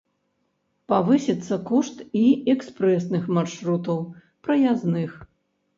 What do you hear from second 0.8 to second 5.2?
Павысіцца кошт і экспрэсных маршрутаў, праязных.